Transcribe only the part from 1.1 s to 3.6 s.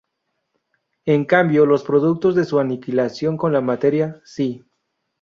cambio, los productos de su aniquilación con